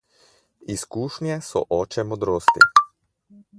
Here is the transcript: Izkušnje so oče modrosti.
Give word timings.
Izkušnje 0.75 1.35
so 1.49 1.63
oče 1.79 2.07
modrosti. 2.13 2.67